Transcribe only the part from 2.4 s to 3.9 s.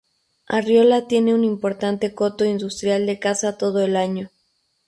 industrial de caza todo